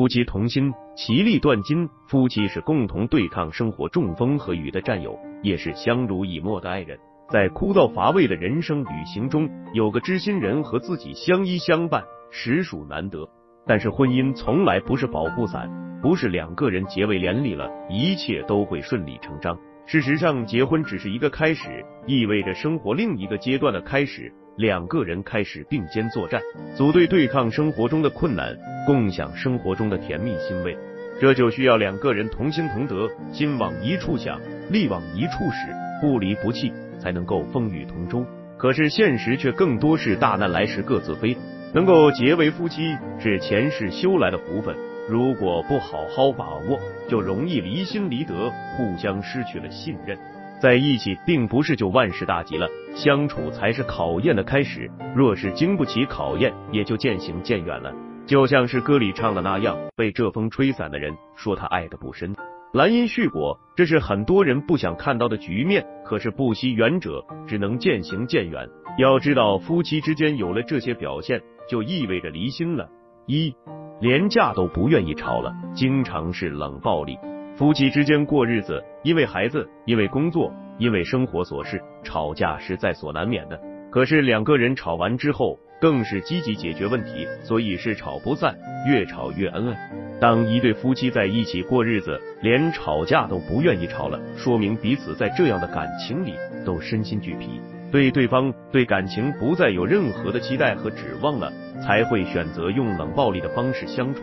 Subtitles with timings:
[0.00, 1.86] 夫妻同心，其利断金。
[2.08, 6.98] 夫妻是共同对抗生活中风和雨的战友，也是相濡以沫的爱人。
[7.28, 13.28] 在枯燥乏味的人生旅行中，有个知心人和自己相依相伴，实属难得。
[13.66, 19.54] 但是婚姻从来不是保护伞，不是两个人结为连理了，一切都会顺理成章。
[19.84, 24.32] 事实上，结婚只是一个开始，意味着生活另一个阶段的开始。
[24.56, 26.40] 两个人开始并肩作战，
[26.74, 28.56] 组队对抗生活中的困难，
[28.86, 30.76] 共享生活中的甜蜜欣慰。
[31.20, 34.40] 这就需要两个人同心同德，心往一处想，
[34.70, 35.68] 力往一处使，
[36.00, 38.24] 不离不弃，才能够风雨同舟。
[38.56, 41.36] 可是现实却更多是大难来时各自飞。
[41.72, 44.74] 能够结为夫妻，是前世修来的福分，
[45.08, 50.18] 如果不好好把握，就容易离心离德，互相失去了信任。
[50.60, 54.90] 在一起并不是就万事大吉了，相处才是考验的开始。
[55.16, 57.90] 若是经不起考验，也就渐行渐远了。
[58.26, 62.36] 就像是歌里唱的那样，被这风吹散的人说他爱的不深。
[62.74, 65.84] 兰因絮果，这是很多人不想看到的局面。
[66.04, 68.68] 可是不惜远者，只能渐行渐远。
[68.98, 72.86] 要知道，夫妻之间有了这些表现，就意味着离心了。
[73.26, 73.54] 一，
[74.00, 77.16] 连架都不愿意吵了，经常是冷暴力。
[77.60, 83.60] 夫妻之间过日子，因为孩子，因为工作，因为生活琐事，吵架是在所难免的。
[83.90, 88.56] 可是两个人吵完之后，更是积极解决问题，所以是吵不散，
[88.88, 89.90] 越吵越恩爱。
[90.18, 96.32] 当一对夫妻在一起过日子，连吵架都不愿意吵了，说明彼此在这样的感情里
[96.64, 97.60] 都身心俱疲，
[97.92, 101.52] 对对方对感情不再有任何的期待和指望了，
[101.86, 104.22] 才会选择用冷暴力的方式相处。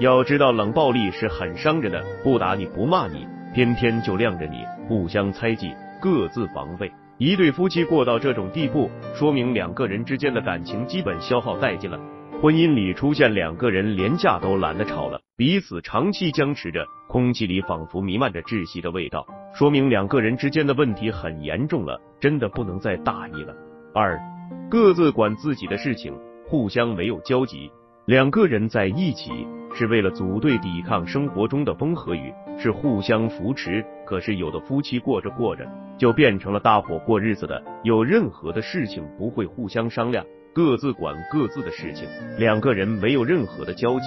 [0.00, 2.04] 要知道，冷暴力是很伤人的。
[2.24, 4.56] 不打你不骂你，偏偏就晾着你，
[4.88, 6.90] 互相猜忌，各自防备。
[7.16, 11.98] 一对夫妻过到这种地步，说明两个人之间的感情基本消耗殆尽了。
[12.42, 23.54] 婚姻里出现两个人连架都懒得吵了，彼此长期僵持着，空气里仿佛弥漫着窒息的味道，说明两个人之间的问题很严重了，真的不能再大意了。
[23.94, 24.20] 二，
[24.68, 26.12] 各自管自己的事情，
[26.48, 27.70] 互相没有交集。
[28.06, 29.30] 两个人在一起。
[29.74, 33.84] 是为了组队抵抗生活中的风和雨，是互相扶持。
[34.06, 35.66] 可是有的夫妻过着过着，
[35.98, 42.08] 就变成了搭伙过日子的，有任何的事情不会互相商量，各自管各自的事情，
[42.38, 44.06] 两个人没有任何的交集，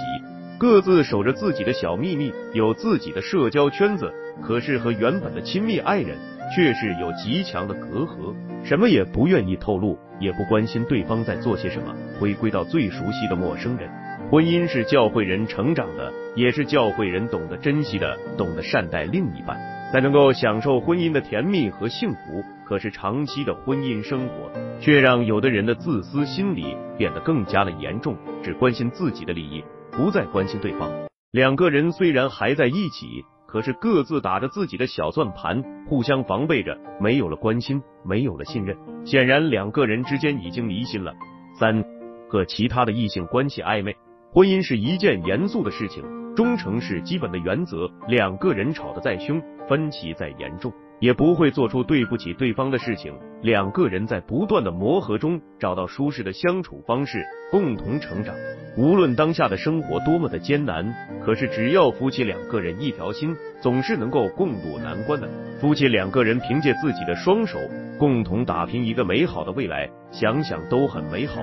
[0.58, 4.12] 各自守着自己的小秘密，有自己的社交圈子。
[4.40, 6.16] 可是和原本的亲密爱人
[6.54, 8.32] 却是有极强的隔阂，
[8.64, 13.90] 什么也不愿意透露，也不关心对方在做些什么，回归到最熟悉的陌生人。
[14.30, 19.58] 婚姻是教会人成长的，也是教会人懂得珍惜的，懂得善待另一半，
[19.90, 22.44] 才能够享受婚姻的甜蜜和幸福。
[22.66, 30.90] 可是长期的婚姻生活，却让有的人的自私心理变得更加的严重，只关心自己的利益，不再关心对方。
[31.30, 41.14] 两个人虽然还在一起，可是各自打着自己的小算盘，互相防备着，没有了关心，没有了信任，显然两个人之间已经离心了。
[41.58, 41.82] 三，
[42.28, 43.96] 和其他的异性关系暧昧。
[44.30, 46.04] 婚姻是一件严肃的事情，
[46.36, 47.90] 忠诚是基本的原则。
[48.08, 53.14] 两个人吵得再凶，分歧再严重，也不会做出对不起对方的事情。
[53.40, 58.34] 两个人在不断的磨合中，找到舒适的相处方式，共同成长。
[58.76, 60.94] 无论当下的生活多么的艰难，
[61.24, 65.26] 可是只要夫妻两个人一条心，总是能够共度难关的。
[65.58, 67.58] 夫妻两个人凭借自己的双手，
[67.98, 71.40] 共同打拼一个美好的未来，想想都很美好。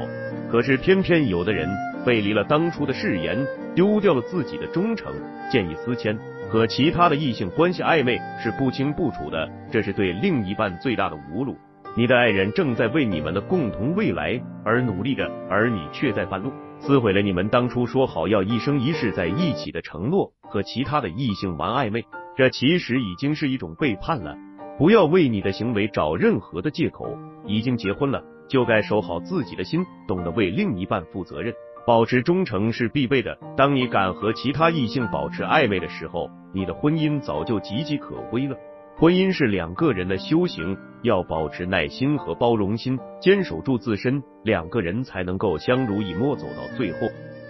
[0.51, 1.67] 可是偏偏有的人。
[2.05, 5.11] 背离了当初的誓言，丢掉了自己的忠诚，
[5.51, 6.17] 见异思迁，
[6.49, 11.57] 和其他的异性关系暧昧是不清不楚的，这是对另一半最大的侮辱。
[11.97, 22.03] 你的爱人正在为你们的共同未来而努力着，而你却在半路撕毁了你们当初说好要一生一世在一起的承诺，和其他的异性玩暧昧，
[22.35, 24.37] 这其实已经是一种背叛了。
[24.77, 31.53] 不要为你的行为找任何的借口，已经结婚了，就该守好自己的心，懂得为另一半负责任。
[31.85, 33.37] 保持忠诚是必备的。
[33.55, 38.57] 当你敢和其他异性保持暧昧的时候，你的婚姻早就岌岌可危了。
[38.97, 46.99] 婚姻是两个人的修行，要保持耐心和包容心，坚守住自身，两个人才能够相濡以沫走到最后。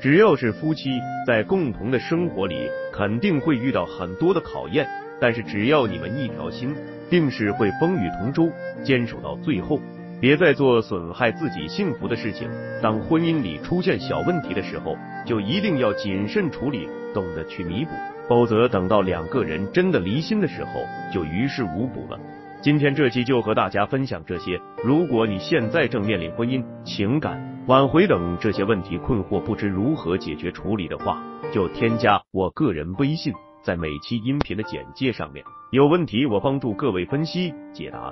[0.01, 0.89] 只要是夫妻，
[1.25, 4.85] 在共同的生活里，肯定会遇到很多的考验，
[5.21, 6.75] 但是只要你们一条心，
[7.09, 8.49] 定是会风雨同舟，
[8.83, 9.79] 坚守到最后。
[10.25, 12.49] 别再做损害自己幸福的事情。
[12.81, 17.91] 当婚姻里出现小问题的时候，就一定要谨慎处理，懂得去弥补，
[18.27, 20.81] 否则等到两个人真的离心的时候，
[21.13, 22.19] 就于事无补了。
[22.59, 24.59] 今天这期就和大家分享这些。
[24.83, 31.21] 如果你现在正面临婚姻、情感挽回等这些问题困惑，不知如何解决处理的话，
[31.53, 33.31] 就添加我个人微信，
[33.61, 38.11] 在每期音频的简介上面，有问题我帮助各位分析解答。